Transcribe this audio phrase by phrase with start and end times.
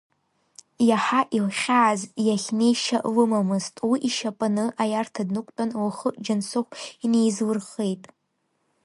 [0.87, 6.71] Иаҳа илхьааз иахь неишьа лымамызт, уи ишьапаны аиарҭа днықәтәан, лхы Џьансыхә
[7.05, 8.03] инеизлырхеит.